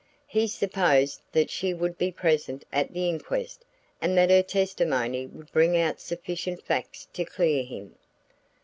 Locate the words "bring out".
5.51-6.01